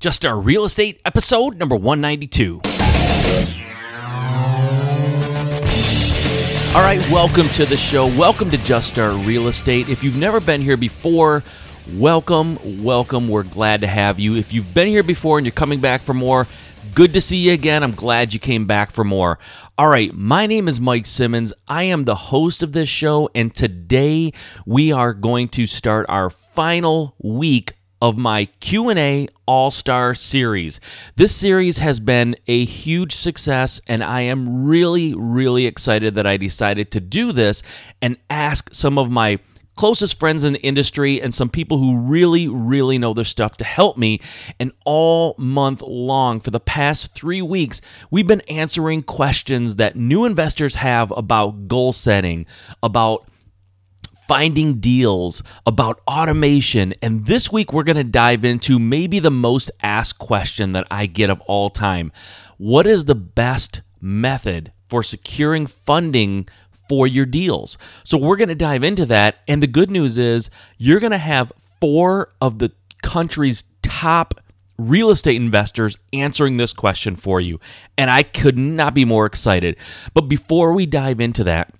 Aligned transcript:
Just 0.00 0.16
Start 0.16 0.46
Real 0.46 0.64
Estate, 0.64 0.98
episode 1.04 1.58
number 1.58 1.76
192. 1.76 2.62
All 6.74 6.80
right, 6.80 7.06
welcome 7.10 7.46
to 7.48 7.66
the 7.66 7.76
show. 7.76 8.06
Welcome 8.06 8.48
to 8.48 8.56
Just 8.56 8.88
Start 8.88 9.26
Real 9.26 9.48
Estate. 9.48 9.90
If 9.90 10.02
you've 10.02 10.16
never 10.16 10.40
been 10.40 10.62
here 10.62 10.78
before, 10.78 11.44
welcome, 11.92 12.58
welcome. 12.82 13.28
We're 13.28 13.42
glad 13.42 13.82
to 13.82 13.88
have 13.88 14.18
you. 14.18 14.36
If 14.36 14.54
you've 14.54 14.72
been 14.72 14.88
here 14.88 15.02
before 15.02 15.36
and 15.36 15.44
you're 15.44 15.52
coming 15.52 15.80
back 15.80 16.00
for 16.00 16.14
more, 16.14 16.46
good 16.94 17.12
to 17.12 17.20
see 17.20 17.36
you 17.36 17.52
again. 17.52 17.82
I'm 17.82 17.92
glad 17.92 18.32
you 18.32 18.40
came 18.40 18.64
back 18.64 18.92
for 18.92 19.04
more. 19.04 19.38
All 19.76 19.88
right, 19.88 20.14
my 20.14 20.46
name 20.46 20.66
is 20.66 20.80
Mike 20.80 21.04
Simmons. 21.04 21.52
I 21.68 21.82
am 21.82 22.06
the 22.06 22.14
host 22.14 22.62
of 22.62 22.72
this 22.72 22.88
show, 22.88 23.28
and 23.34 23.54
today 23.54 24.32
we 24.64 24.92
are 24.92 25.12
going 25.12 25.48
to 25.48 25.66
start 25.66 26.06
our 26.08 26.30
final 26.30 27.16
week 27.18 27.74
of 28.00 28.16
my 28.16 28.46
Q&A 28.60 29.28
All-Star 29.46 30.14
series. 30.14 30.80
This 31.16 31.34
series 31.34 31.78
has 31.78 32.00
been 32.00 32.36
a 32.46 32.64
huge 32.64 33.14
success 33.14 33.80
and 33.86 34.02
I 34.02 34.22
am 34.22 34.64
really 34.64 35.14
really 35.14 35.66
excited 35.66 36.14
that 36.14 36.26
I 36.26 36.36
decided 36.36 36.90
to 36.92 37.00
do 37.00 37.32
this 37.32 37.62
and 38.00 38.16
ask 38.28 38.72
some 38.72 38.98
of 38.98 39.10
my 39.10 39.38
closest 39.80 40.18
friends 40.18 40.44
in 40.44 40.52
the 40.52 40.60
industry 40.60 41.22
and 41.22 41.32
some 41.32 41.48
people 41.48 41.78
who 41.78 42.00
really, 42.00 42.46
really 42.48 42.98
know 42.98 43.14
their 43.14 43.24
stuff 43.24 43.56
to 43.56 43.64
help 43.64 43.96
me. 43.96 44.20
And 44.58 44.72
all 44.84 45.34
month 45.38 45.80
long, 45.80 46.40
for 46.40 46.50
the 46.50 46.60
past 46.60 47.14
three 47.14 47.40
weeks, 47.40 47.80
we've 48.10 48.26
been 48.26 48.42
answering 48.42 49.02
questions 49.02 49.76
that 49.76 49.96
new 49.96 50.26
investors 50.26 50.74
have 50.74 51.10
about 51.12 51.66
goal 51.66 51.94
setting, 51.94 52.44
about 52.82 53.26
finding 54.30 54.74
deals, 54.74 55.42
about 55.66 56.00
automation. 56.06 56.94
And 57.02 57.26
this 57.26 57.50
week, 57.50 57.72
we're 57.72 57.82
going 57.82 57.96
to 57.96 58.04
dive 58.04 58.44
into 58.44 58.78
maybe 58.78 59.18
the 59.18 59.28
most 59.28 59.72
asked 59.82 60.20
question 60.20 60.70
that 60.74 60.86
I 60.88 61.06
get 61.06 61.30
of 61.30 61.40
all 61.48 61.68
time 61.68 62.12
What 62.56 62.86
is 62.86 63.06
the 63.06 63.16
best 63.16 63.82
method 64.00 64.72
for 64.88 65.02
securing 65.02 65.66
funding 65.66 66.48
for 66.88 67.08
your 67.08 67.26
deals. 67.26 67.76
So 68.04 68.18
we're 68.18 68.36
going 68.36 68.48
to 68.48 68.54
dive 68.54 68.84
into 68.84 69.06
that. 69.06 69.38
And 69.48 69.60
the 69.60 69.68
good 69.68 69.90
news 69.90 70.16
is 70.16 70.48
you're 70.78 71.00
going 71.00 71.12
to 71.12 71.18
have 71.18 71.52
four 71.80 72.28
of 72.40 72.60
the 72.60 72.72
country's 73.02 73.64
top 73.82 74.40
real 74.76 75.10
estate 75.10 75.36
investors 75.36 75.96
answering 76.12 76.56
this 76.56 76.72
question 76.72 77.16
for 77.16 77.40
you. 77.40 77.60
And 77.98 78.10
I 78.10 78.22
could 78.22 78.58
not 78.58 78.94
be 78.94 79.04
more 79.04 79.26
excited. 79.26 79.76
But 80.14 80.22
before 80.22 80.72
we 80.72 80.86
dive 80.86 81.20
into 81.20 81.44
that, 81.44 81.72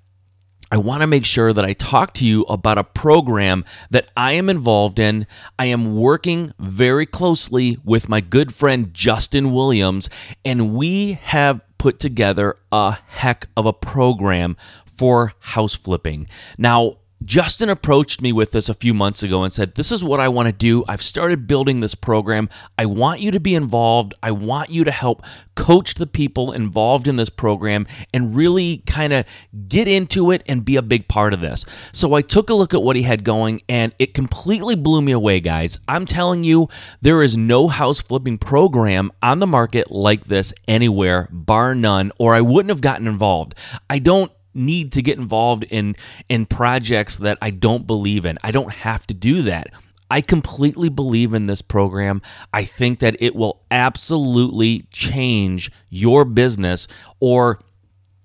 I 0.71 0.77
want 0.77 1.01
to 1.01 1.09
make 1.09 1.25
sure 1.25 1.53
that 1.53 1.65
I 1.65 1.73
talk 1.73 2.15
to 2.15 2.25
you 2.25 2.43
about 2.43 2.79
a 2.79 2.85
program 2.85 3.65
that 3.91 4.11
I 4.17 4.33
am 4.33 4.49
involved 4.49 5.01
in. 5.01 5.27
I 5.59 5.67
am 5.67 5.97
working 5.97 6.53
very 6.61 7.07
closely 7.07 7.79
with 7.85 8.09
my 8.09 8.21
good 8.21 8.55
friend 8.55 8.95
Justin 8.95 9.53
Williams, 9.53 10.09
and 10.45 10.75
we 10.75 11.15
have 11.23 11.65
put 11.79 11.99
together 11.99 12.57
a 12.71 12.93
heck 12.93 13.49
of 13.57 13.67
a 13.67 13.73
program 13.73 14.57
for 14.87 15.33
house 15.41 15.75
flipping. 15.75 16.29
Now, 16.57 16.99
Justin 17.25 17.69
approached 17.69 18.23
me 18.23 18.33
with 18.33 18.53
this 18.53 18.69
a 18.69 18.75
few 18.75 18.95
months 18.95 19.23
ago 19.23 19.43
and 19.43 19.53
said, 19.53 19.75
This 19.75 19.93
is 19.93 20.03
what 20.03 20.21
I 20.21 20.29
want 20.29 20.47
to 20.47 20.53
do. 20.53 20.85
I've 20.89 21.03
started 21.03 21.47
building 21.47 21.81
this 21.81 21.95
program. 21.95 22.49
I 22.79 22.87
want 22.87 23.21
you 23.21 23.31
to 23.31 23.41
be 23.41 23.55
involved. 23.55 24.15
I 24.23 24.31
want 24.31 24.71
you 24.71 24.85
to 24.85 24.91
help 24.91 25.23
coach 25.55 25.95
the 25.95 26.07
people 26.07 26.53
involved 26.53 27.07
in 27.07 27.17
this 27.17 27.29
program 27.29 27.87
and 28.15 28.35
really 28.35 28.79
kind 28.87 29.13
of 29.13 29.27
get 29.69 29.87
into 29.87 30.31
it 30.31 30.43
and 30.47 30.65
be 30.65 30.77
a 30.77 30.83
big 30.83 31.09
part 31.09 31.35
of 31.35 31.41
this. 31.43 31.67
So 31.93 32.15
I 32.15 32.23
took 32.23 32.49
a 32.49 32.55
look 32.55 32.73
at 32.73 32.83
what 32.83 32.97
he 32.97 33.03
had 33.03 33.23
going 33.23 33.63
and 33.69 33.95
it 33.99 34.15
completely 34.15 34.75
blew 34.75 35.03
me 35.03 35.13
away, 35.13 35.41
guys. 35.41 35.79
I'm 35.87 36.07
telling 36.07 36.43
you, 36.43 36.69
there 37.03 37.23
is 37.23 37.37
no 37.37 37.69
house 37.69 38.01
flipping 38.01 38.39
program 38.39 39.13
on 39.23 39.41
the 39.41 39.47
market 39.47 39.91
like 39.91 40.25
this 40.25 40.55
anywhere, 40.67 41.29
bar 41.31 41.75
none, 41.75 42.13
or 42.19 42.35
I 42.35 42.41
wouldn't 42.41 42.71
have 42.71 42.81
gotten 42.81 43.07
involved. 43.07 43.55
I 43.91 43.99
don't 43.99 44.33
need 44.55 44.93
to 44.93 45.03
get 45.03 45.19
involved 45.19 45.65
in 45.65 45.97
in 46.29 46.47
projects 46.47 47.17
that 47.19 47.39
I 47.41 47.51
don't 47.51 47.87
believe 47.87 48.25
in. 48.25 48.39
I 48.43 48.51
don't 48.51 48.73
have 48.73 49.07
to 49.09 49.15
do 49.15 49.43
that. 49.43 49.69
I 50.11 50.21
completely 50.21 50.89
believe 50.89 51.35
in 51.35 51.47
this 51.47 51.63
program. 51.63 52.21
I 52.53 52.65
think 52.65 52.99
that 52.99 53.17
it 53.21 53.37
will 53.37 53.63
absolutely 53.71 54.87
change 54.91 55.71
your 55.89 56.25
business 56.25 56.89
or 57.21 57.61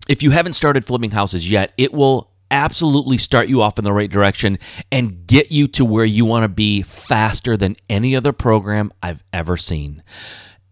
if 0.08 0.22
you 0.24 0.31
haven't 0.31 0.53
started 0.53 0.85
flipping 0.85 1.12
houses 1.12 1.50
yet, 1.50 1.74
it 1.78 1.94
will 1.94 2.31
absolutely 2.52 3.18
start 3.18 3.47
you 3.47 3.62
off 3.62 3.78
in 3.78 3.84
the 3.84 3.94
right 3.94 4.09
direction 4.09 4.59
and 4.91 5.25
get 5.25 5.52
you 5.52 5.68
to 5.68 5.84
where 5.84 6.06
you 6.06 6.25
want 6.25 6.44
to 6.44 6.47
be 6.47 6.81
faster 6.81 7.58
than 7.58 7.75
any 7.90 8.16
other 8.16 8.31
program 8.31 8.91
I've 9.02 9.24
ever 9.34 9.58
seen. 9.58 10.03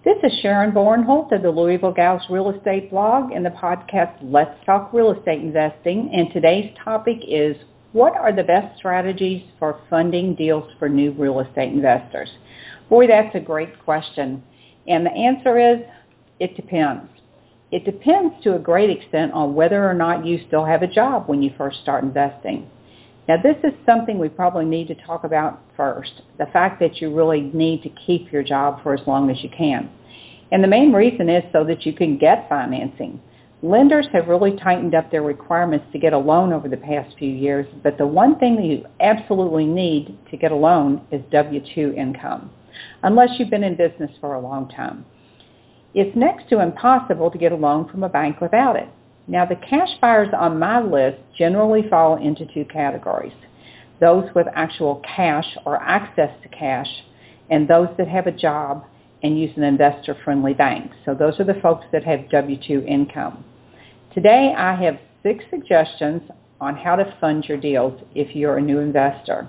This 0.09 0.33
is 0.33 0.39
Sharon 0.41 0.73
Vornholt 0.73 1.37
of 1.37 1.43
the 1.43 1.51
Louisville 1.51 1.93
Gals 1.93 2.23
Real 2.31 2.49
Estate 2.49 2.89
blog 2.89 3.31
and 3.31 3.45
the 3.45 3.51
podcast 3.51 4.17
Let's 4.23 4.57
Talk 4.65 4.91
Real 4.95 5.13
Estate 5.13 5.43
Investing. 5.43 6.11
And 6.15 6.33
today's 6.33 6.75
topic 6.83 7.17
is 7.29 7.55
what 7.93 8.15
are 8.15 8.35
the 8.35 8.43
best 8.43 8.75
strategies 8.79 9.43
for 9.59 9.79
funding 9.91 10.35
deals 10.35 10.65
for 10.79 10.89
new 10.89 11.13
real 11.13 11.41
estate 11.41 11.75
investors? 11.75 12.31
Boy, 12.89 13.05
that's 13.07 13.37
a 13.37 13.47
great 13.47 13.69
question. 13.85 14.43
And 14.87 15.05
the 15.05 15.11
answer 15.11 15.75
is 15.75 15.87
it 16.41 16.57
depends. 16.57 17.11
It 17.71 17.85
depends 17.85 18.43
to 18.45 18.57
a 18.57 18.59
great 18.59 18.89
extent 18.89 19.33
on 19.35 19.55
whether 19.55 19.87
or 19.87 19.93
not 19.93 20.25
you 20.25 20.39
still 20.47 20.65
have 20.65 20.81
a 20.81 20.87
job 20.87 21.29
when 21.29 21.43
you 21.43 21.51
first 21.59 21.77
start 21.83 22.03
investing. 22.03 22.67
Now, 23.29 23.37
this 23.43 23.57
is 23.63 23.79
something 23.85 24.19
we 24.19 24.31
probably 24.31 24.65
need 24.65 24.89
to 24.89 24.95
talk 25.07 25.25
about 25.25 25.61
first 25.77 26.13
the 26.39 26.47
fact 26.53 26.81
that 26.81 27.01
you 27.01 27.15
really 27.15 27.51
need 27.53 27.83
to 27.83 27.91
keep 28.07 28.33
your 28.33 28.43
job 28.43 28.83
for 28.83 28.95
as 28.95 29.01
long 29.07 29.29
as 29.29 29.37
you 29.43 29.51
can. 29.51 29.91
And 30.51 30.65
the 30.65 30.69
main 30.69 30.93
reason 30.93 31.29
is 31.29 31.43
so 31.53 31.65
that 31.65 31.85
you 31.85 31.93
can 31.93 32.19
get 32.19 32.49
financing. 32.49 33.21
Lenders 33.63 34.07
have 34.13 34.29
really 34.29 34.53
tightened 34.63 34.95
up 34.95 35.11
their 35.11 35.23
requirements 35.23 35.87
to 35.93 35.99
get 35.99 36.13
a 36.13 36.19
loan 36.19 36.53
over 36.53 36.69
the 36.69 36.77
past 36.77 37.11
few 37.19 37.29
years, 37.29 37.67
but 37.83 37.99
the 37.99 38.07
one 38.07 38.39
thing 38.39 38.55
that 38.57 38.65
you 38.65 38.85
absolutely 39.01 39.65
need 39.65 40.17
to 40.31 40.37
get 40.37 40.53
a 40.53 40.57
loan 40.57 41.05
is 41.11 41.21
W 41.33 41.61
2 41.75 41.93
income, 41.99 42.51
unless 43.03 43.29
you've 43.39 43.51
been 43.51 43.65
in 43.65 43.77
business 43.77 44.11
for 44.21 44.35
a 44.35 44.41
long 44.41 44.69
time. 44.69 45.05
It's 45.93 46.17
next 46.17 46.49
to 46.51 46.63
impossible 46.63 47.33
to 47.33 47.39
get 47.39 47.51
a 47.51 47.57
loan 47.57 47.89
from 47.91 48.05
a 48.05 48.09
bank 48.09 48.41
without 48.41 48.77
it. 48.77 48.89
Now, 49.27 49.45
the 49.45 49.57
cash 49.57 49.89
buyers 50.01 50.29
on 50.39 50.61
my 50.61 50.81
list 50.81 51.19
generally 51.37 51.83
fall 51.91 52.17
into 52.17 52.45
two 52.55 52.65
categories 52.73 53.33
those 54.01 54.25
with 54.37 54.47
actual 54.55 55.03
cash 55.17 55.45
or 55.67 55.77
access 55.77 56.31
to 56.45 56.49
cash, 56.49 56.87
and 57.51 57.67
those 57.67 57.89
that 57.99 58.07
have 58.07 58.29
a 58.29 58.33
job 58.33 58.85
and 59.23 59.39
use 59.39 59.51
an 59.57 59.65
investor 59.65 60.15
friendly 60.25 60.55
bank. 60.55 60.91
So, 61.05 61.15
those 61.15 61.35
are 61.41 61.45
the 61.45 61.61
folks 61.63 61.85
that 61.93 62.05
have 62.05 62.31
W 62.31 62.57
2 62.67 62.87
income. 62.87 63.45
Today, 64.15 64.53
I 64.57 64.73
have 64.85 64.95
six 65.23 65.45
suggestions 65.51 66.23
on 66.61 66.77
how 66.77 66.97
to 66.97 67.05
fund 67.21 67.45
your 67.49 67.59
deals 67.61 68.01
if 68.15 68.35
you're 68.35 68.59
a 68.59 68.63
new 68.63 68.79
investor. 68.79 69.49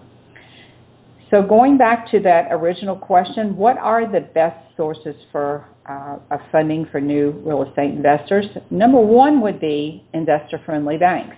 So, 1.32 1.44
going 1.48 1.78
back 1.78 2.06
to 2.12 2.20
that 2.22 2.48
original 2.52 2.96
question, 2.96 3.56
what 3.56 3.78
are 3.78 4.12
the 4.12 4.22
best 4.34 4.58
sources 4.76 5.16
for 5.32 5.66
uh, 5.88 6.18
funding 6.52 6.88
for 6.92 7.00
new 7.00 7.32
real 7.46 7.64
estate 7.64 7.92
investors? 7.92 8.46
Number 8.72 9.00
one 9.00 9.42
would 9.42 9.60
be 9.62 10.04
investor 10.14 10.60
friendly 10.66 10.98
banks. 10.98 11.36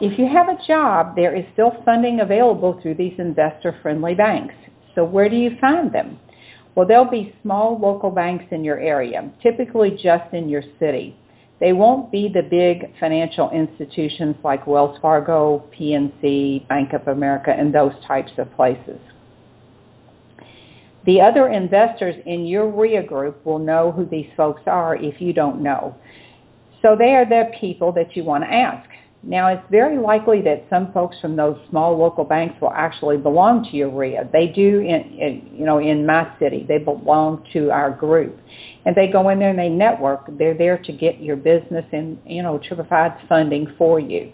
If 0.00 0.18
you 0.18 0.26
have 0.26 0.48
a 0.48 0.58
job, 0.66 1.14
there 1.14 1.36
is 1.36 1.44
still 1.52 1.72
funding 1.84 2.18
available 2.20 2.78
through 2.82 2.96
these 2.96 3.14
investor 3.18 3.78
friendly 3.80 4.14
banks. 4.14 4.54
So, 4.96 5.04
where 5.04 5.28
do 5.28 5.36
you 5.36 5.50
find 5.60 5.94
them? 5.94 6.18
Well, 6.76 6.86
there'll 6.86 7.10
be 7.10 7.34
small 7.42 7.78
local 7.80 8.10
banks 8.10 8.44
in 8.50 8.62
your 8.62 8.78
area, 8.78 9.32
typically 9.42 9.92
just 9.92 10.32
in 10.34 10.50
your 10.50 10.62
city. 10.78 11.16
They 11.58 11.72
won't 11.72 12.12
be 12.12 12.28
the 12.32 12.42
big 12.42 12.92
financial 13.00 13.50
institutions 13.50 14.36
like 14.44 14.66
Wells 14.66 14.98
Fargo, 15.00 15.64
PNC, 15.80 16.68
Bank 16.68 16.90
of 16.92 17.08
America, 17.08 17.50
and 17.50 17.74
those 17.74 17.92
types 18.06 18.32
of 18.36 18.54
places. 18.54 19.00
The 21.06 21.20
other 21.22 21.48
investors 21.48 22.16
in 22.26 22.44
your 22.44 22.70
REIA 22.70 23.06
group 23.06 23.46
will 23.46 23.60
know 23.60 23.90
who 23.90 24.04
these 24.04 24.26
folks 24.36 24.62
are 24.66 24.96
if 24.96 25.14
you 25.18 25.32
don't 25.32 25.62
know. 25.62 25.94
So 26.82 26.94
they 26.98 27.14
are 27.14 27.24
the 27.24 27.44
people 27.58 27.92
that 27.92 28.14
you 28.14 28.24
want 28.24 28.44
to 28.44 28.52
ask. 28.52 28.90
Now, 29.26 29.52
it's 29.52 29.66
very 29.70 29.98
likely 29.98 30.40
that 30.42 30.66
some 30.70 30.92
folks 30.92 31.16
from 31.20 31.34
those 31.34 31.56
small 31.68 31.98
local 31.98 32.22
banks 32.22 32.54
will 32.60 32.72
actually 32.72 33.16
belong 33.16 33.66
to 33.70 33.76
your 33.76 33.90
REIA. 33.90 34.30
They 34.32 34.52
do, 34.54 34.78
in, 34.78 35.18
in 35.18 35.58
you 35.58 35.64
know, 35.66 35.78
in 35.78 36.06
my 36.06 36.32
city, 36.38 36.64
they 36.68 36.78
belong 36.78 37.44
to 37.52 37.70
our 37.70 37.90
group 37.90 38.38
and 38.86 38.94
they 38.94 39.08
go 39.12 39.28
in 39.28 39.40
there 39.40 39.50
and 39.50 39.58
they 39.58 39.68
network. 39.68 40.26
They're 40.38 40.56
there 40.56 40.78
to 40.78 40.92
get 40.92 41.20
your 41.20 41.36
business 41.36 41.84
and 41.92 42.18
you 42.24 42.42
know 42.42 42.60
to 42.68 42.74
provide 42.76 43.18
funding 43.28 43.66
for 43.76 44.00
you. 44.00 44.32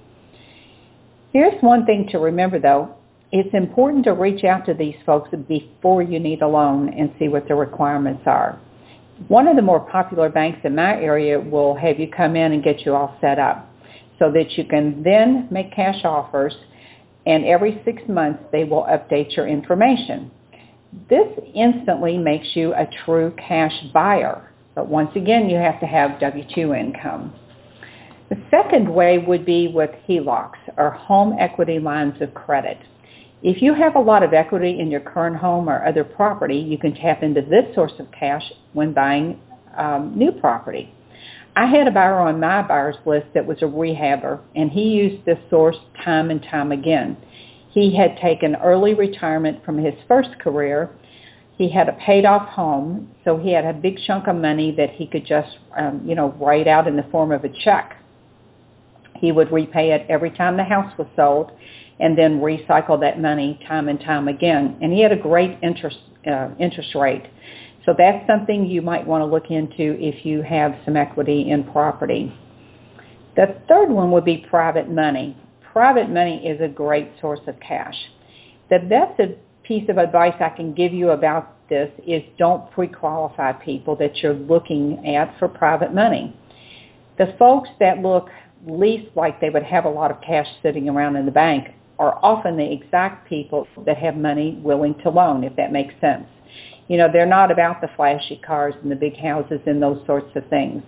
Here's 1.33 1.61
one 1.62 1.87
thing 1.87 2.09
to 2.12 2.19
remember 2.19 2.61
though. 2.61 2.94
It's 3.33 3.49
important 3.55 4.05
to 4.05 4.11
reach 4.11 4.44
out 4.44 4.67
to 4.67 4.75
these 4.75 4.94
folks 5.06 5.31
before 5.49 6.03
you 6.03 6.21
need 6.21 6.43
a 6.43 6.47
loan 6.47 6.93
and 6.93 7.11
see 7.19 7.29
what 7.29 7.49
the 7.49 7.55
requirements 7.55 8.25
are. 8.27 8.61
One 9.29 9.49
of 9.49 9.56
the 9.56 9.62
more 9.62 9.81
popular 9.91 10.29
banks 10.29 10.59
in 10.65 10.75
my 10.75 11.00
area 11.00 11.41
will 11.41 11.75
have 11.75 11.99
you 11.99 12.09
come 12.15 12.37
in 12.37 12.53
and 12.53 12.62
get 12.62 12.85
you 12.85 12.93
all 12.93 13.17
set 13.23 13.39
up 13.39 13.72
so 14.19 14.31
that 14.31 14.44
you 14.56 14.64
can 14.69 15.03
then 15.03 15.49
make 15.50 15.75
cash 15.75 16.05
offers 16.05 16.55
and 17.26 17.44
every 17.44 17.81
six 17.85 18.03
months 18.09 18.43
they 18.50 18.64
will 18.64 18.85
update 18.85 19.37
your 19.37 19.47
information. 19.47 20.31
This 21.09 21.29
instantly 21.55 22.19
makes 22.19 22.47
you 22.55 22.73
a 22.73 22.87
true 23.05 23.32
cash 23.37 23.73
buyer, 23.94 24.50
but 24.75 24.88
once 24.88 25.11
again, 25.17 25.49
you 25.49 25.56
have 25.56 25.81
to 25.81 25.87
have 25.87 26.20
W 26.20 26.44
2 26.55 26.75
income. 26.75 27.35
The 28.29 28.37
second 28.50 28.93
way 28.93 29.19
would 29.26 29.44
be 29.47 29.70
with 29.73 29.91
HELOCs, 30.09 30.56
or 30.76 30.91
home 30.91 31.37
equity 31.38 31.79
lines 31.79 32.15
of 32.20 32.35
credit. 32.35 32.79
If 33.43 33.58
you 33.61 33.75
have 33.75 33.94
a 33.94 34.00
lot 34.00 34.23
of 34.23 34.32
equity 34.32 34.79
in 34.81 34.91
your 34.91 35.00
current 35.00 35.37
home 35.37 35.69
or 35.69 35.87
other 35.87 36.05
property, 36.05 36.56
you 36.56 36.79
can 36.79 36.94
tap 36.94 37.23
into 37.23 37.41
this 37.41 37.75
source 37.75 37.93
of 37.99 38.06
cash 38.19 38.43
when 38.73 38.94
buying 38.94 39.38
um, 39.76 40.15
new 40.17 40.32
property. 40.32 40.93
I 41.55 41.67
had 41.67 41.87
a 41.87 41.91
buyer 41.91 42.19
on 42.19 42.41
my 42.41 42.67
buyer's 42.67 42.97
list 43.05 43.27
that 43.35 43.47
was 43.47 43.59
a 43.61 43.67
rehabber, 43.67 44.41
and 44.55 44.71
he 44.71 44.81
used 44.81 45.27
this 45.27 45.39
source 45.51 45.77
time 46.05 46.31
and 46.31 46.41
time 46.51 46.73
again. 46.73 47.17
He 47.75 47.97
had 47.97 48.17
taken 48.23 48.57
early 48.57 48.95
retirement 48.95 49.65
from 49.65 49.79
his 49.79 49.95
first 50.09 50.31
career. 50.43 50.91
He 51.59 51.71
had 51.75 51.89
a 51.89 51.97
paid 52.07 52.25
off 52.25 52.49
home, 52.49 53.11
so 53.25 53.37
he 53.37 53.55
had 53.55 53.65
a 53.65 53.79
big 53.79 53.97
chunk 54.07 54.29
of 54.29 54.37
money 54.37 54.75
that 54.77 54.97
he 54.97 55.07
could 55.07 55.23
just, 55.23 55.49
um, 55.79 56.03
you 56.07 56.15
know, 56.15 56.33
write 56.41 56.69
out 56.69 56.89
in 56.89 56.97
the 56.97 57.05
form 57.11 57.33
of 57.33 57.45
a 57.45 57.49
check. 57.65 57.97
He 59.21 59.31
would 59.31 59.53
repay 59.53 59.93
it 59.93 60.07
every 60.11 60.31
time 60.31 60.57
the 60.57 60.65
house 60.65 60.93
was 60.99 61.07
sold 61.17 61.51
and 62.01 62.17
then 62.19 62.41
recycle 62.41 63.01
that 63.01 63.21
money 63.21 63.61
time 63.69 63.89
and 63.89 64.01
time 64.01 64.27
again. 64.27 64.79
And 64.81 64.93
he 64.93 65.03
had 65.03 65.13
a 65.13 65.21
great 65.21 65.59
interest 65.63 65.97
uh, 66.27 66.51
interest 66.59 66.91
rate. 66.95 67.23
So 67.84 67.93
that's 67.96 68.26
something 68.26 68.67
you 68.67 68.82
might 68.82 69.06
want 69.06 69.23
to 69.23 69.26
look 69.26 69.50
into 69.50 69.99
if 69.99 70.25
you 70.25 70.43
have 70.43 70.73
some 70.84 70.96
equity 70.96 71.46
in 71.50 71.64
property. 71.73 72.32
The 73.34 73.46
third 73.69 73.90
one 73.90 74.12
would 74.12 74.25
be 74.25 74.44
private 74.49 74.90
money 74.90 75.37
private 75.73 76.08
money 76.08 76.44
is 76.46 76.61
a 76.61 76.69
great 76.69 77.08
source 77.20 77.40
of 77.46 77.55
cash. 77.67 77.94
The 78.69 78.79
best 78.79 79.20
piece 79.67 79.88
of 79.88 79.96
advice 79.96 80.34
I 80.40 80.55
can 80.55 80.75
give 80.75 80.93
you 80.93 81.11
about 81.11 81.69
this 81.69 81.88
is 82.06 82.23
don't 82.38 82.70
pre 82.73 82.88
qualify 82.88 83.52
people 83.52 83.96
that 83.96 84.11
you're 84.23 84.34
looking 84.34 85.17
at 85.17 85.38
for 85.38 85.49
private 85.49 85.94
money. 85.94 86.37
The 87.19 87.26
folks 87.38 87.69
that 87.81 87.99
look 87.99 88.26
least 88.67 89.17
like 89.17 89.40
they 89.40 89.50
would 89.50 89.64
have 89.64 89.84
a 89.84 89.88
lot 89.88 90.11
of 90.11 90.19
cash 90.20 90.46
sitting 90.62 90.88
around 90.88 91.17
in 91.17 91.26
the 91.26 91.32
bank 91.32 91.69
are 91.99 92.19
often 92.23 92.56
the 92.56 92.73
exact 92.73 93.29
people 93.29 93.67
that 93.87 93.96
have 93.96 94.17
money 94.17 94.61
willing 94.62 94.94
to 95.02 95.11
loan, 95.11 95.44
if 95.44 95.56
that 95.56 95.73
makes 95.73 95.94
sense. 96.00 96.26
You 96.88 96.99
know, 96.99 97.06
they're 97.12 97.26
not 97.26 97.50
about 97.50 97.81
the 97.81 97.88
flashy 97.96 98.40
cars 98.44 98.75
and 98.82 98.90
the 98.90 98.96
big 98.96 99.17
houses 99.17 99.61
and 99.67 99.82
those 99.82 100.05
sorts 100.06 100.29
of 100.37 100.43
things. 100.50 100.82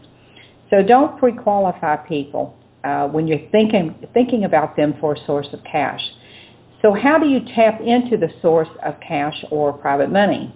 So 0.71 0.79
don't 0.87 1.19
pre 1.19 1.33
qualify 1.33 1.97
people 2.09 2.57
uh, 2.83 3.07
when 3.09 3.27
you're 3.27 3.49
thinking 3.51 3.95
thinking 4.13 4.45
about 4.45 4.77
them 4.77 4.95
for 5.01 5.15
a 5.15 5.27
source 5.27 5.47
of 5.53 5.61
cash. 5.71 6.01
So 6.83 6.93
how 6.93 7.19
do 7.19 7.27
you 7.27 7.39
tap 7.57 7.81
into 7.81 8.17
the 8.19 8.29
source 8.43 8.69
of 8.85 8.95
cash 9.07 9.35
or 9.51 9.73
private 9.73 10.11
money? 10.11 10.55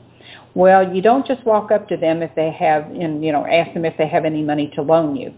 Well, 0.55 0.95
you 0.95 1.01
don't 1.01 1.27
just 1.27 1.47
walk 1.47 1.71
up 1.71 1.89
to 1.89 1.97
them 1.97 2.21
if 2.21 2.31
they 2.35 2.51
have, 2.59 2.91
and 2.91 3.25
you 3.25 3.33
know, 3.33 3.47
ask 3.47 3.73
them 3.75 3.85
if 3.85 3.95
they 3.97 4.09
have 4.09 4.25
any 4.25 4.43
money 4.43 4.71
to 4.75 4.83
loan 4.83 5.15
you. 5.17 5.33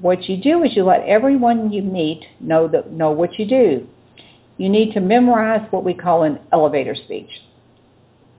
What 0.00 0.18
you 0.28 0.36
do 0.36 0.62
is 0.62 0.70
you 0.76 0.84
let 0.84 1.08
everyone 1.08 1.72
you 1.72 1.82
meet 1.82 2.20
know 2.40 2.68
that 2.68 2.92
know 2.92 3.12
what 3.12 3.30
you 3.38 3.46
do. 3.46 3.86
You 4.58 4.68
need 4.68 4.92
to 4.94 5.00
memorize 5.00 5.66
what 5.70 5.84
we 5.84 5.94
call 5.94 6.24
an 6.24 6.38
elevator 6.52 6.94
speech 7.06 7.30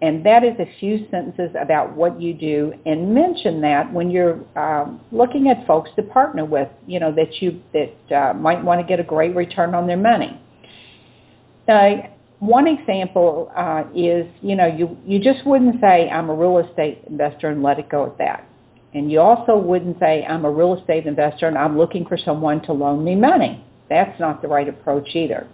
and 0.03 0.25
that 0.25 0.43
is 0.43 0.59
a 0.59 0.67
few 0.81 1.07
sentences 1.09 1.55
about 1.55 1.95
what 1.95 2.19
you 2.19 2.33
do 2.33 2.73
and 2.85 3.15
mention 3.15 3.61
that 3.61 3.83
when 3.93 4.11
you're 4.11 4.35
um, 4.59 4.99
looking 5.13 5.47
at 5.47 5.65
folks 5.65 5.89
to 5.95 6.03
partner 6.03 6.43
with 6.43 6.67
you 6.85 6.99
know 6.99 7.15
that 7.15 7.31
you 7.39 7.61
that 7.71 8.13
uh, 8.13 8.33
might 8.33 8.61
want 8.61 8.81
to 8.81 8.85
get 8.85 8.99
a 8.99 9.07
great 9.07 9.33
return 9.33 9.73
on 9.73 9.87
their 9.87 9.97
money. 9.97 10.37
Now 11.69 12.09
one 12.39 12.65
example 12.67 13.49
uh, 13.55 13.83
is 13.95 14.27
you 14.41 14.57
know 14.57 14.67
you 14.67 14.97
you 15.05 15.19
just 15.19 15.47
wouldn't 15.47 15.79
say 15.79 16.09
i'm 16.11 16.29
a 16.29 16.35
real 16.35 16.57
estate 16.57 16.99
investor 17.07 17.47
and 17.47 17.63
let 17.63 17.79
it 17.79 17.87
go 17.89 18.05
at 18.05 18.17
that. 18.17 18.45
And 18.93 19.09
you 19.09 19.21
also 19.21 19.57
wouldn't 19.57 19.99
say 19.99 20.25
i'm 20.27 20.43
a 20.43 20.51
real 20.51 20.77
estate 20.77 21.05
investor 21.05 21.47
and 21.47 21.57
i'm 21.57 21.77
looking 21.77 22.03
for 22.09 22.17
someone 22.25 22.61
to 22.63 22.73
loan 22.73 23.05
me 23.05 23.15
money. 23.15 23.63
That's 23.89 24.19
not 24.19 24.41
the 24.41 24.49
right 24.49 24.67
approach 24.67 25.07
either 25.15 25.47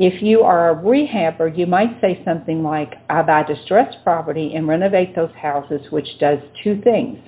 if 0.00 0.22
you 0.22 0.42
are 0.42 0.70
a 0.70 0.76
rehabber, 0.76 1.50
you 1.58 1.66
might 1.66 2.00
say 2.00 2.22
something 2.24 2.62
like, 2.62 2.92
I 3.10 3.22
buy 3.22 3.42
distressed 3.42 3.96
property 4.04 4.52
and 4.54 4.68
renovate 4.68 5.16
those 5.16 5.32
houses, 5.42 5.80
which 5.90 6.06
does 6.20 6.38
two 6.62 6.80
things. 6.82 7.18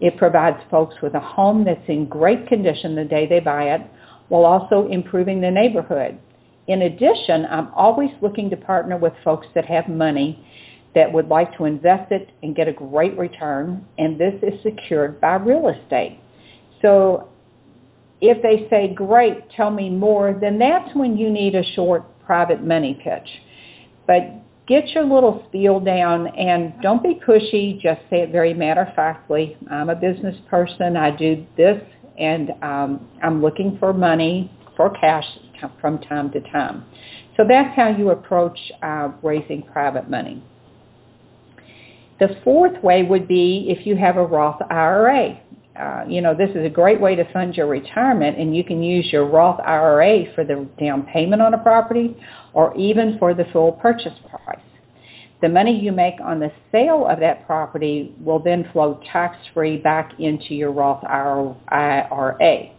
It 0.00 0.16
provides 0.16 0.56
folks 0.70 0.94
with 1.02 1.12
a 1.12 1.20
home 1.20 1.66
that's 1.66 1.86
in 1.88 2.08
great 2.08 2.48
condition 2.48 2.96
the 2.96 3.04
day 3.04 3.26
they 3.28 3.40
buy 3.40 3.64
it, 3.64 3.82
while 4.28 4.46
also 4.46 4.90
improving 4.90 5.42
the 5.42 5.50
neighborhood. 5.50 6.18
In 6.68 6.80
addition, 6.80 7.44
I'm 7.50 7.68
always 7.74 8.10
looking 8.22 8.48
to 8.48 8.56
partner 8.56 8.96
with 8.96 9.12
folks 9.22 9.46
that 9.54 9.66
have 9.66 9.94
money 9.94 10.42
that 10.94 11.12
would 11.12 11.28
like 11.28 11.54
to 11.58 11.66
invest 11.66 12.12
it 12.12 12.28
and 12.42 12.56
get 12.56 12.66
a 12.66 12.72
great 12.72 13.18
return, 13.18 13.86
and 13.98 14.18
this 14.18 14.34
is 14.42 14.54
secured 14.62 15.20
by 15.20 15.34
real 15.34 15.68
estate. 15.68 16.18
So 16.80 17.28
if 18.20 18.42
they 18.42 18.68
say, 18.68 18.92
great, 18.94 19.36
tell 19.56 19.70
me 19.70 19.90
more, 19.90 20.36
then 20.38 20.58
that's 20.58 20.94
when 20.94 21.16
you 21.16 21.30
need 21.30 21.54
a 21.54 21.62
short 21.74 22.04
private 22.24 22.62
money 22.62 22.98
pitch. 23.02 23.28
But 24.06 24.42
get 24.68 24.84
your 24.94 25.04
little 25.04 25.44
spiel 25.48 25.80
down 25.80 26.26
and 26.26 26.74
don't 26.82 27.02
be 27.02 27.18
pushy, 27.26 27.74
just 27.74 28.00
say 28.10 28.18
it 28.18 28.30
very 28.30 28.54
matter 28.54 28.82
of 28.82 28.94
factly. 28.94 29.56
I'm 29.70 29.88
a 29.88 29.94
business 29.94 30.34
person, 30.48 30.96
I 30.96 31.16
do 31.16 31.46
this, 31.56 31.80
and 32.18 32.50
um, 32.62 33.08
I'm 33.22 33.40
looking 33.40 33.76
for 33.80 33.92
money 33.92 34.50
for 34.76 34.90
cash 34.90 35.24
from 35.80 35.98
time 36.08 36.30
to 36.32 36.40
time. 36.52 36.84
So 37.36 37.44
that's 37.48 37.74
how 37.74 37.94
you 37.96 38.10
approach 38.10 38.58
uh, 38.82 39.12
raising 39.22 39.62
private 39.72 40.10
money. 40.10 40.44
The 42.18 42.28
fourth 42.44 42.82
way 42.82 43.02
would 43.08 43.26
be 43.26 43.74
if 43.74 43.86
you 43.86 43.96
have 43.96 44.16
a 44.16 44.24
Roth 44.24 44.60
IRA. 44.70 45.40
Uh, 45.80 46.04
you 46.06 46.20
know, 46.20 46.34
this 46.34 46.50
is 46.50 46.66
a 46.66 46.68
great 46.68 47.00
way 47.00 47.14
to 47.14 47.24
fund 47.32 47.54
your 47.54 47.66
retirement, 47.66 48.38
and 48.38 48.54
you 48.54 48.62
can 48.62 48.82
use 48.82 49.08
your 49.10 49.26
Roth 49.26 49.60
IRA 49.60 50.24
for 50.34 50.44
the 50.44 50.68
down 50.78 51.06
payment 51.12 51.40
on 51.40 51.54
a 51.54 51.58
property 51.58 52.14
or 52.52 52.76
even 52.76 53.16
for 53.18 53.32
the 53.32 53.44
full 53.52 53.72
purchase 53.72 54.12
price. 54.28 54.58
The 55.40 55.48
money 55.48 55.80
you 55.82 55.92
make 55.92 56.20
on 56.22 56.38
the 56.38 56.50
sale 56.70 57.06
of 57.10 57.20
that 57.20 57.46
property 57.46 58.14
will 58.20 58.42
then 58.42 58.64
flow 58.74 59.00
tax 59.10 59.36
free 59.54 59.78
back 59.78 60.12
into 60.18 60.52
your 60.54 60.70
Roth 60.70 61.02
IRA. 61.02 62.74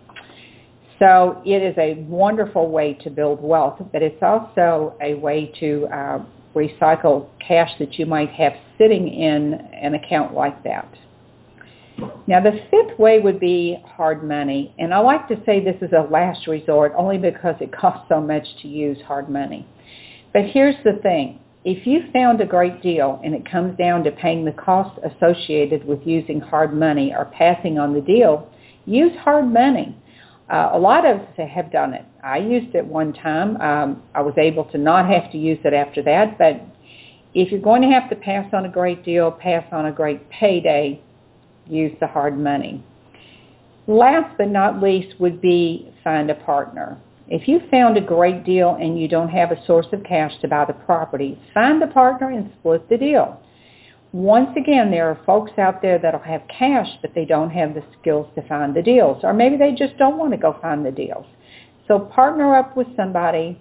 So 1.00 1.42
it 1.44 1.64
is 1.64 1.76
a 1.80 2.00
wonderful 2.08 2.70
way 2.70 2.96
to 3.04 3.10
build 3.10 3.42
wealth, 3.42 3.82
but 3.92 4.04
it's 4.04 4.22
also 4.22 4.96
a 5.02 5.16
way 5.16 5.52
to 5.60 5.88
uh, 5.92 6.20
recycle 6.56 7.30
cash 7.40 7.70
that 7.80 7.94
you 7.98 8.06
might 8.06 8.30
have 8.38 8.52
sitting 8.78 9.08
in 9.08 9.58
an 9.82 9.96
account 9.96 10.36
like 10.36 10.64
that. 10.64 10.88
Now, 12.28 12.42
the 12.42 12.52
fifth 12.70 13.00
way 13.00 13.20
would 13.24 13.40
be 13.40 13.78
hard 13.86 14.24
money, 14.24 14.74
and 14.78 14.94
I 14.94 15.00
like 15.00 15.28
to 15.28 15.36
say 15.46 15.64
this 15.64 15.82
is 15.82 15.94
a 15.94 16.12
last 16.12 16.48
resort 16.48 16.94
only 16.98 17.18
because 17.18 17.56
it 17.60 17.72
costs 17.72 18.06
so 18.10 18.20
much 18.22 18.44
to 18.62 18.68
use 18.68 18.98
hard 19.08 19.30
money. 19.30 19.68
But 20.34 20.44
here's 20.54 20.76
the 20.84 21.00
thing 21.02 21.40
if 21.64 21.86
you 21.86 22.00
found 22.12 22.42
a 22.42 22.46
great 22.46 22.82
deal 22.82 23.22
and 23.24 23.36
it 23.36 23.44
comes 23.52 23.78
down 23.78 24.04
to 24.06 24.12
paying 24.12 24.46
the 24.46 24.52
costs 24.52 25.00
associated 25.06 25.86
with 25.86 26.00
using 26.06 26.40
hard 26.40 26.74
money 26.74 27.14
or 27.16 27.26
passing 27.38 27.78
on 27.78 27.94
the 27.94 28.02
deal, 28.02 28.50
use 28.86 29.12
hard 29.24 29.46
money. 29.46 29.96
Uh, 30.52 30.72
a 30.74 30.80
lot 30.80 31.06
of 31.06 31.22
us 31.22 31.28
have 31.38 31.72
done 31.72 31.94
it. 31.94 32.04
I 32.24 32.38
used 32.38 32.76
it 32.76 32.86
one 32.86 33.14
time. 33.14 33.56
Um, 33.62 34.04
I 34.14 34.22
was 34.22 34.34
able 34.38 34.66
to 34.72 34.78
not 34.78 35.06
have 35.06 35.32
to 35.32 35.38
use 35.38 35.60
it 35.64 35.74
after 35.74 36.02
that, 36.04 36.38
but 36.38 36.60
if 37.34 37.52
you're 37.52 37.62
going 37.62 37.84
to 37.84 37.88
have 37.88 38.10
to 38.10 38.16
pass 38.16 38.52
on 38.54 38.66
a 38.66 38.72
great 38.72 39.06
deal, 39.06 39.32
pass 39.32 39.64
on 39.72 39.86
a 39.86 39.92
great 39.92 40.20
payday, 40.30 41.02
use 41.66 41.92
the 42.00 42.08
hard 42.08 42.38
money. 42.38 42.84
Last 43.88 44.38
but 44.38 44.50
not 44.50 44.82
least 44.82 45.20
would 45.20 45.42
be 45.42 45.92
find 46.04 46.30
a 46.30 46.36
partner. 46.36 47.02
If 47.28 47.44
you 47.48 47.60
found 47.72 47.98
a 47.98 48.02
great 48.02 48.46
deal 48.46 48.78
and 48.80 49.00
you 49.00 49.08
don't 49.08 49.30
have 49.30 49.52
a 49.52 49.66
source 49.66 49.88
of 49.94 50.04
cash 50.04 50.32
to 50.42 50.48
buy 50.48 50.66
the 50.66 50.74
property, 50.74 51.40
find 51.54 51.82
a 51.82 51.88
partner 51.88 52.30
and 52.30 52.52
split 52.60 52.90
the 52.90 52.98
deal. 52.98 53.42
Once 54.12 54.50
again, 54.58 54.92
there 54.92 55.10
are 55.10 55.18
folks 55.26 55.52
out 55.58 55.82
there 55.82 55.98
that'll 55.98 56.20
have 56.20 56.42
cash, 56.60 56.88
but 57.02 57.12
they 57.16 57.24
don't 57.24 57.50
have 57.50 57.74
the 57.74 57.82
skills 58.00 58.28
to 58.36 58.46
find 58.48 58.76
the 58.76 58.82
deals, 58.82 59.18
or 59.24 59.34
maybe 59.34 59.56
they 59.56 59.72
just 59.72 59.98
don't 59.98 60.18
want 60.18 60.32
to 60.32 60.38
go 60.38 60.58
find 60.62 60.86
the 60.86 60.92
deals. 60.92 61.26
So 61.88 62.00
partner 62.14 62.58
up 62.58 62.76
with 62.76 62.88
somebody, 62.98 63.58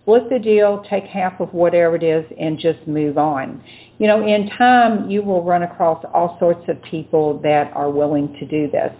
split 0.00 0.30
the 0.30 0.38
deal, 0.38 0.82
take 0.90 1.04
half 1.04 1.40
of 1.40 1.52
whatever 1.52 1.96
it 1.96 2.02
is, 2.02 2.24
and 2.38 2.56
just 2.56 2.88
move 2.88 3.18
on. 3.18 3.62
You 4.00 4.06
know, 4.06 4.22
in 4.22 4.48
time, 4.56 5.10
you 5.10 5.20
will 5.22 5.44
run 5.44 5.62
across 5.62 6.02
all 6.14 6.38
sorts 6.40 6.66
of 6.68 6.76
people 6.90 7.38
that 7.42 7.70
are 7.74 7.90
willing 7.90 8.34
to 8.40 8.46
do 8.46 8.70
this. 8.70 8.92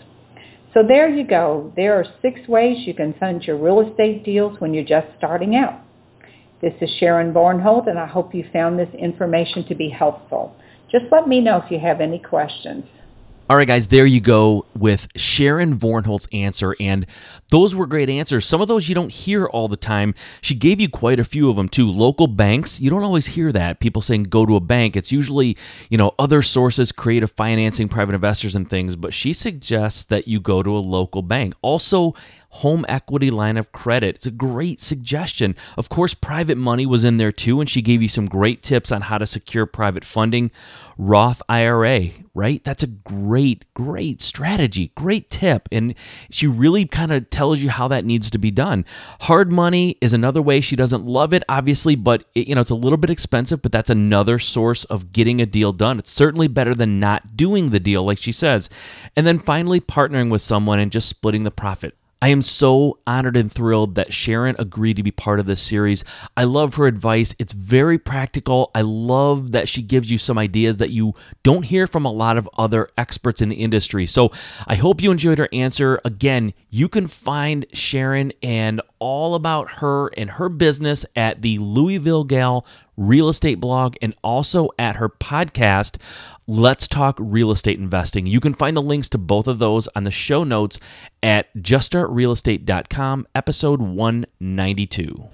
So 0.75 0.81
there 0.87 1.09
you 1.09 1.27
go. 1.27 1.73
There 1.75 1.95
are 1.99 2.05
six 2.21 2.39
ways 2.47 2.77
you 2.87 2.93
can 2.93 3.15
fund 3.19 3.43
your 3.47 3.57
real 3.57 3.81
estate 3.81 4.27
deals 4.27 4.61
when 4.61 4.75
you're 4.75 4.85
just 4.85 5.07
starting 5.17 5.55
out. 5.57 5.81
This 6.61 6.75
is 6.83 6.91
Sharon 7.01 7.33
Vornholt, 7.33 7.89
and 7.89 7.99
I 7.99 8.07
hope 8.07 8.35
you 8.35 8.45
found 8.53 8.79
this 8.79 8.91
information 8.93 9.65
to 9.71 9.75
be 9.75 9.89
helpful. 9.89 10.55
Just 10.93 11.07
let 11.11 11.27
me 11.27 11.41
know 11.41 11.63
if 11.65 11.71
you 11.71 11.79
have 11.83 12.03
any 12.03 12.19
questions. 12.19 12.85
All 13.51 13.57
right, 13.57 13.67
guys, 13.67 13.89
there 13.89 14.07
you 14.07 14.21
go 14.21 14.65
with 14.77 15.09
Sharon 15.17 15.77
Vornholt's 15.77 16.29
answer. 16.33 16.77
And 16.79 17.05
those 17.49 17.75
were 17.75 17.85
great 17.85 18.09
answers. 18.09 18.47
Some 18.47 18.61
of 18.61 18.69
those 18.69 18.89
you 18.89 18.95
don't 18.95 19.11
hear 19.11 19.45
all 19.45 19.67
the 19.67 19.77
time. 19.77 20.15
She 20.41 20.55
gave 20.55 20.81
you 20.81 20.89
quite 20.89 21.19
a 21.19 21.25
few 21.25 21.51
of 21.51 21.57
them, 21.57 21.69
too. 21.69 21.91
Local 21.91 22.29
banks, 22.29 22.81
you 22.81 22.91
don't 22.91 23.03
always 23.03 23.27
hear 23.27 23.51
that. 23.51 23.81
People 23.81 24.03
saying 24.03 24.23
go 24.23 24.47
to 24.47 24.55
a 24.55 24.61
bank. 24.61 24.95
It's 24.95 25.11
usually, 25.11 25.57
you 25.89 25.99
know, 25.99 26.15
other 26.17 26.43
sources, 26.43 26.93
creative 26.93 27.33
financing, 27.33 27.89
private 27.89 28.15
investors, 28.15 28.55
and 28.55 28.71
things. 28.71 28.95
But 28.95 29.13
she 29.13 29.33
suggests 29.33 30.05
that 30.05 30.29
you 30.29 30.39
go 30.39 30.63
to 30.63 30.71
a 30.71 30.79
local 30.79 31.23
bank. 31.23 31.55
Also, 31.61 32.15
home 32.51 32.85
equity 32.89 33.31
line 33.31 33.57
of 33.57 33.73
credit. 33.73 34.17
It's 34.17 34.27
a 34.27 34.31
great 34.31 34.81
suggestion. 34.81 35.55
Of 35.77 35.89
course, 35.89 36.15
private 36.15 36.59
money 36.59 36.85
was 36.87 37.05
in 37.05 37.17
there 37.17 37.33
too, 37.33 37.61
and 37.61 37.71
she 37.71 37.83
gave 37.83 38.03
you 38.03 38.09
some 38.09 38.27
great 38.27 38.63
tips 38.63 38.93
on 38.93 39.03
how 39.03 39.19
to 39.19 39.27
secure 39.27 39.67
private 39.67 40.05
funding. 40.05 40.51
Roth 40.99 41.41
IRA, 41.49 42.11
right? 42.35 42.63
That's 42.63 42.83
a 42.83 42.87
great, 42.87 43.65
great 43.73 44.21
strategy, 44.21 44.93
great 44.95 45.31
tip. 45.31 45.67
And 45.73 45.95
she 46.29 46.47
really 46.47 46.85
kind 46.85 47.11
of 47.11 47.31
tells 47.31 47.61
you 47.61 47.71
how 47.71 47.89
that 47.89 48.05
needs 48.05 48.29
to 48.31 48.39
be 48.39 48.51
done. 48.51 48.85
Hard 49.21 49.51
money 49.51 49.97
is 50.03 50.13
another 50.13 50.43
way. 50.43 50.61
She 50.61 50.77
doesn't 50.77 51.07
love 51.07 51.33
it, 51.33 51.43
obviously, 51.49 51.95
but 51.95 52.25
it, 52.35 52.49
you 52.49 52.55
know, 52.55 52.61
it's 52.61 52.69
a 52.69 52.75
little 52.75 52.99
bit 52.99 53.09
expensive, 53.09 53.63
but 53.63 53.73
that's 53.73 53.89
another 53.89 54.39
source 54.39 54.85
of 54.87 55.13
getting 55.13 55.41
a 55.41 55.47
deal 55.47 55.73
done. 55.73 55.99
It's 55.99 56.11
certainly 56.11 56.49
better 56.49 56.75
than 56.75 57.01
not 57.01 57.35
doing 57.35 57.71
the 57.71 57.81
deal, 57.81 58.05
like 58.05 58.19
she 58.19 58.33
says. 58.33 58.69
And 59.17 59.27
then 59.27 59.39
finally, 59.39 59.81
partnering 59.81 60.31
with 60.31 60.43
someone 60.43 60.81
and 60.81 60.93
just 60.93 61.09
splitting 61.09 61.45
the 61.45 61.51
profit. 61.51 61.97
I 62.23 62.29
am 62.29 62.43
so 62.43 62.99
honored 63.07 63.37
and 63.37 63.51
thrilled 63.51 63.95
that 63.95 64.13
Sharon 64.13 64.55
agreed 64.59 64.97
to 64.97 65.03
be 65.03 65.11
part 65.11 65.41
of 65.41 65.47
this 65.47 65.63
series. 65.63 66.05
I 66.37 66.45
love 66.45 66.75
her 66.75 66.87
advice. 66.87 67.35
It's 67.39 67.55
very 67.55 67.99
practical. 67.99 68.71
I 68.75 68.83
love 68.83 69.53
that 69.53 69.71
she 69.71 69.81
gives 69.81 70.11
you 70.11 70.19
some 70.19 70.37
ideas 70.37 70.77
that 70.79 70.91
you 70.91 71.15
don't 71.43 71.63
hear 71.63 71.87
from 71.87 72.05
a 72.05 72.13
lot 72.13 72.37
of 72.37 72.47
other 72.59 72.91
experts 72.99 73.41
in 73.41 73.49
the 73.49 73.57
industry. 73.57 74.05
So 74.05 74.33
I 74.67 74.75
hope 74.75 75.03
you 75.03 75.11
enjoyed 75.11 75.39
her 75.39 75.49
answer. 75.51 75.99
Again, 76.05 76.53
you 76.69 76.91
can 76.91 77.07
find 77.07 77.65
Sharon 77.73 78.33
and 78.43 78.83
all 78.99 79.35
about 79.35 79.71
her 79.71 80.09
and 80.09 80.29
her 80.29 80.51
business 80.51 81.07
at 81.17 81.41
the 81.41 81.59
Louisville 81.59 82.25
Gal 82.25 82.67
real 83.01 83.29
estate 83.29 83.59
blog 83.59 83.97
and 84.03 84.15
also 84.23 84.69
at 84.79 84.97
her 84.97 85.09
podcast 85.09 85.97
Let's 86.47 86.87
Talk 86.87 87.17
Real 87.19 87.51
Estate 87.51 87.79
Investing. 87.79 88.27
You 88.27 88.41
can 88.41 88.55
find 88.55 88.77
the 88.77 88.83
links 88.83 89.09
to 89.11 89.19
both 89.19 89.49
of 89.49 89.59
those 89.59 89.89
on 89.97 90.05
the 90.05 90.11
show 90.11 90.45
notes 90.45 90.79
at 91.23 91.53
juststartrealestate.com, 91.57 93.27
episode 93.35 93.81
192. 93.81 95.25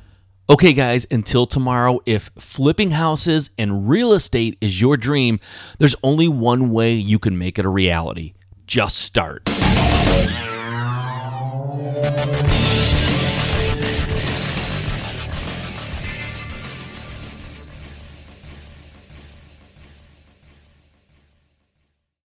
Okay, 0.49 0.73
guys, 0.73 1.07
until 1.11 1.47
tomorrow, 1.47 1.99
if 2.07 2.31
flipping 2.39 2.93
houses 2.93 3.51
and 3.59 3.89
real 3.89 4.13
estate 4.13 4.57
is 4.61 4.81
your 4.81 4.97
dream, 4.97 5.41
there's 5.79 5.97
only 6.05 6.29
one 6.29 6.71
way 6.71 6.95
you 6.95 7.19
can 7.19 7.37
make 7.37 7.59
it 7.59 7.65
a 7.65 7.69
reality 7.69 8.35
just 8.67 8.99
start. 8.99 9.43